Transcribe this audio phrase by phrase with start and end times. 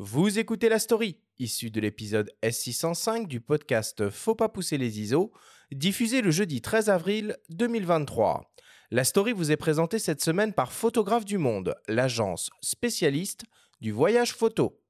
[0.00, 5.32] Vous écoutez la story, issue de l'épisode S605 du podcast Faut pas pousser les ISO,
[5.72, 8.48] diffusé le jeudi 13 avril 2023.
[8.92, 13.42] La story vous est présentée cette semaine par Photographe du Monde, l'agence spécialiste
[13.80, 14.80] du voyage photo.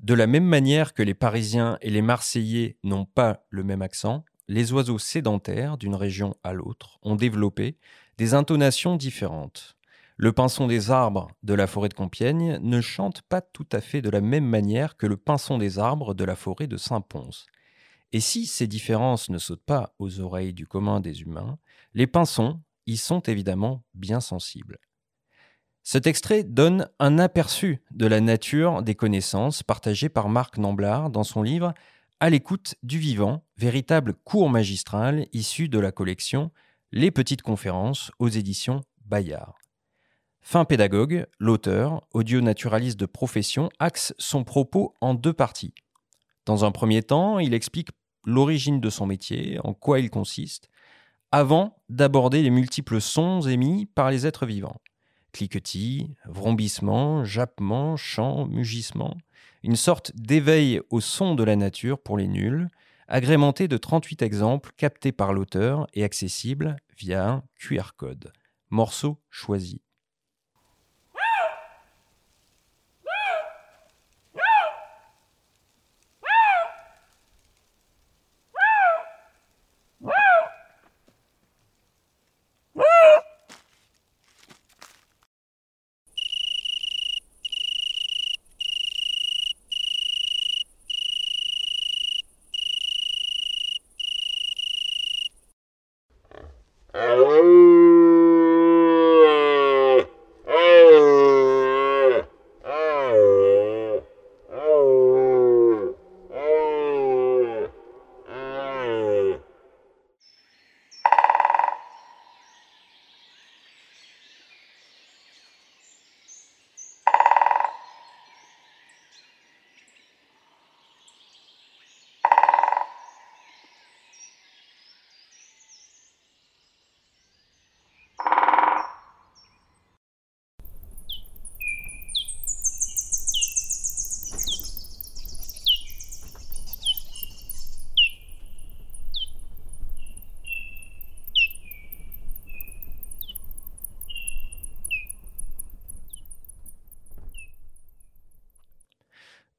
[0.00, 4.22] De la même manière que les Parisiens et les Marseillais n'ont pas le même accent,
[4.48, 7.78] les oiseaux sédentaires d'une région à l'autre ont développé
[8.18, 9.76] des intonations différentes.
[10.16, 14.00] Le pinson des arbres de la forêt de Compiègne ne chante pas tout à fait
[14.00, 17.46] de la même manière que le pinson des arbres de la forêt de Saint-Pons.
[18.12, 21.58] Et si ces différences ne sautent pas aux oreilles du commun des humains,
[21.94, 24.78] les pinsons y sont évidemment bien sensibles.
[25.82, 31.24] Cet extrait donne un aperçu de la nature des connaissances partagées par Marc Namblard dans
[31.24, 31.74] son livre
[32.24, 36.50] à l'écoute du vivant, véritable cours magistral issu de la collection
[36.90, 39.58] Les Petites Conférences aux éditions Bayard.
[40.40, 45.74] Fin pédagogue, l'auteur, audio-naturaliste de profession, axe son propos en deux parties.
[46.46, 47.90] Dans un premier temps, il explique
[48.24, 50.70] l'origine de son métier, en quoi il consiste,
[51.30, 54.80] avant d'aborder les multiples sons émis par les êtres vivants.
[55.34, 59.18] Cliquetis, vrombissements, jappements, chants, mugissements
[59.64, 62.68] une sorte d'éveil au son de la nature pour les nuls,
[63.08, 68.30] agrémenté de 38 exemples captés par l'auteur et accessibles via un QR code.
[68.68, 69.80] Morceau choisi.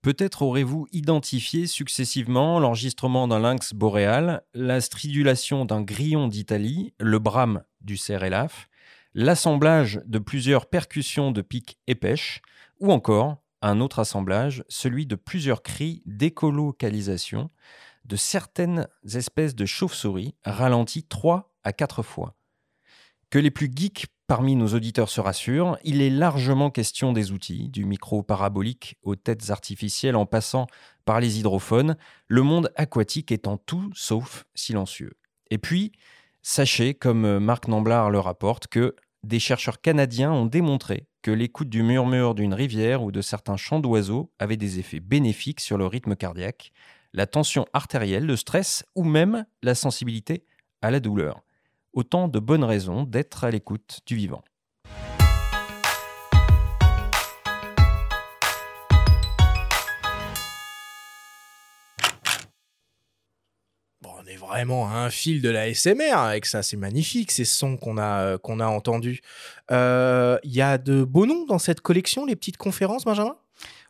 [0.05, 7.63] Peut-être aurez-vous identifié successivement l'enregistrement d'un lynx boréal, la stridulation d'un grillon d'Italie, le brame
[7.81, 8.23] du cerf
[9.15, 12.43] l'assemblage de plusieurs percussions de pics et pêche,
[12.79, 17.49] ou encore un autre assemblage, celui de plusieurs cris d'écolocalisation
[18.03, 22.35] de certaines espèces de chauves-souris ralenties trois à quatre fois.
[23.31, 27.69] Que les plus geeks parmi nos auditeurs se rassurent, il est largement question des outils,
[27.69, 30.67] du micro parabolique aux têtes artificielles en passant
[31.05, 31.95] par les hydrophones,
[32.27, 35.13] le monde aquatique étant tout sauf silencieux.
[35.51, 35.91] Et puis,
[36.41, 41.81] sachez, comme Marc Namblard le rapporte, que des chercheurs canadiens ont démontré que l'écoute du
[41.81, 46.15] murmure d'une rivière ou de certains chants d'oiseaux avait des effets bénéfiques sur le rythme
[46.15, 46.71] cardiaque,
[47.13, 50.45] la tension artérielle, le stress ou même la sensibilité
[50.81, 51.44] à la douleur
[51.95, 54.43] autant de bonnes raisons d'être à l'écoute du vivant.
[64.25, 67.77] on est vraiment à un fil de la SMR avec ça, c'est magnifique ces sons
[67.77, 69.21] qu'on a, euh, entendus.
[69.69, 73.37] Il euh, y a de beaux noms dans cette collection, les petites conférences, Benjamin?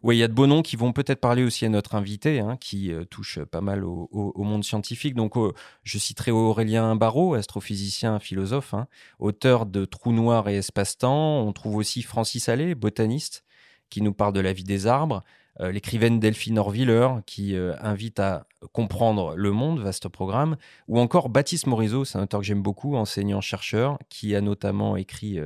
[0.06, 2.40] Oui, il y a de beaux noms qui vont peut-être parler aussi à notre invité,
[2.40, 5.16] hein, qui euh, touche pas mal au, monde scientifique.
[5.16, 5.52] Donc, euh,
[5.82, 8.86] je citerai Aurélien Barraud, astrophysicien, philosophe, hein,
[9.18, 11.40] auteur de Trous noirs et espace-temps.
[11.40, 13.44] On trouve aussi Francis Allais, botaniste,
[13.90, 15.24] qui nous parle de la vie des arbres.
[15.60, 20.56] Euh, l'écrivaine Delphine Orviller, qui invite à comprendre le monde, vaste programme.
[20.88, 25.40] Ou encore Baptiste Morisot, c'est un auteur que j'aime beaucoup, enseignant-chercheur, qui a notamment écrit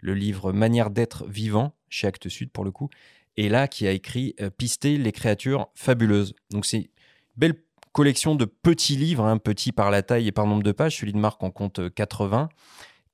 [0.00, 2.88] le livre Manière d'être vivant, chez Actes Sud pour le coup,
[3.36, 6.34] et là qui a écrit euh, Pister les créatures fabuleuses.
[6.50, 6.88] Donc c'est une
[7.36, 7.54] belle
[7.92, 10.96] collection de petits livres, hein, petits par la taille et par nombre de pages.
[10.96, 12.54] Celui de Marc en compte 80, euh,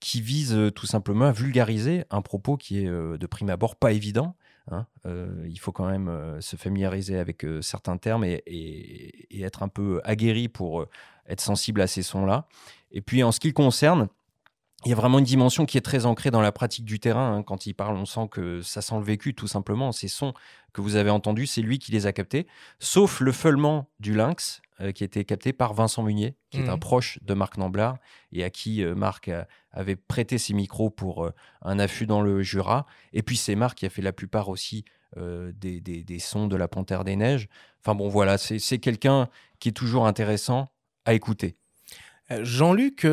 [0.00, 3.92] qui vise euh, tout simplement à vulgariser un propos qui est de prime abord pas
[3.92, 4.36] évident,
[4.70, 4.86] Hein.
[5.04, 10.46] il faut quand même se familiariser avec certains termes et, et, être un peu aguerri
[10.46, 10.86] pour
[11.26, 12.46] être sensible à ces sons-là.
[12.92, 14.08] Et puis en ce qui le concerne,
[14.84, 17.36] il y a vraiment une dimension qui est très ancrée dans la pratique du terrain.
[17.36, 17.42] Hein.
[17.42, 19.92] Quand il parle, on sent que ça sent le vécu, tout simplement.
[19.92, 20.34] Ces sons
[20.72, 22.46] que vous avez entendus, c'est lui qui les a captés,
[22.78, 26.68] sauf le feulement du lynx, euh, qui a été capté par Vincent Munier, qui est
[26.68, 26.80] un mmh.
[26.80, 27.98] proche de Marc Namblard
[28.32, 29.30] et à qui euh, Marc
[29.70, 32.86] avait prêté ses micros pour euh, un affût dans le Jura.
[33.12, 34.84] Et puis c'est Marc qui a fait la plupart aussi
[35.14, 37.46] des, des, sons de la Panthère des Neiges.
[37.80, 40.72] Enfin bon, voilà, c'est quelqu'un qui est toujours intéressant
[41.04, 41.58] à écouter.
[42.30, 43.06] Jean-Luc,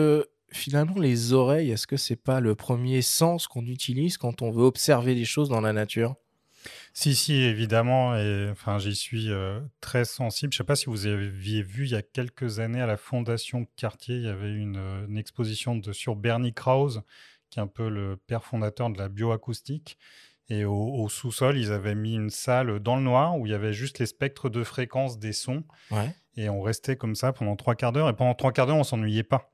[0.52, 4.64] finalement, les oreilles, est-ce que c'est pas le premier sens qu'on utilise quand on veut
[4.64, 6.16] observer des choses dans la nature?
[6.94, 8.16] Si, si, évidemment.
[8.18, 10.52] Et enfin, j'y suis euh, très sensible.
[10.54, 12.98] Je ne sais pas si vous aviez vu il y a quelques années à la
[12.98, 17.04] Fondation Cartier, il y avait une, euh, exposition de, sur Bernie Krause,
[17.50, 19.98] qui est un peu le père fondateur de la bioacoustique.
[20.52, 23.72] Et au, sous-sol, ils avaient mis une salle dans le noir où il y avait
[23.72, 25.64] juste les spectres de fréquence des sons.
[26.36, 28.10] Et on restait comme ça pendant trois quarts d'heure.
[28.10, 29.52] Et pendant trois quarts d'heure, on s'ennuyait pas.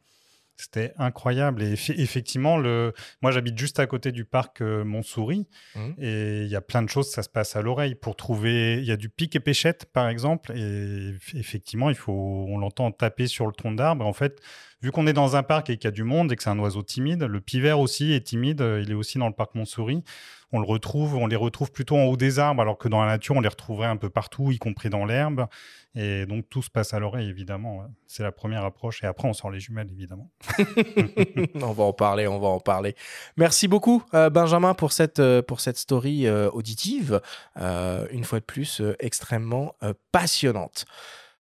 [0.58, 1.64] C'était incroyable.
[1.64, 2.94] Et effectivement, le...
[3.22, 5.48] moi, j'habite juste à côté du parc euh, Montsouris.
[5.76, 5.80] Mmh.
[5.98, 7.96] Et il y a plein de choses, ça se passe à l'oreille.
[7.96, 8.78] Pour trouver.
[8.78, 10.54] Il y a du pic et pêchette, par exemple.
[10.56, 12.46] Et effectivement, il faut...
[12.50, 14.06] on l'entend taper sur le tronc d'arbre.
[14.06, 14.42] En fait,
[14.82, 16.50] vu qu'on est dans un parc et qu'il y a du monde et que c'est
[16.50, 18.64] un oiseau timide, le pivert aussi est timide.
[18.82, 20.04] Il est aussi dans le parc Montsouris
[20.56, 23.08] on le retrouve, on les retrouve plutôt en haut des arbres, alors que dans la
[23.08, 25.48] nature, on les retrouverait un peu partout, y compris dans l'herbe.
[25.96, 27.86] Et donc tout se passe à l'oreille, évidemment.
[28.08, 29.04] C'est la première approche.
[29.04, 30.30] Et après, on sort les jumelles, évidemment.
[31.56, 32.96] on va en parler, on va en parler.
[33.38, 37.22] Merci beaucoup, euh, Benjamin, pour cette, euh, pour cette story euh, auditive.
[37.58, 39.76] une fois de plus, extrêmement
[40.12, 40.86] passionnante.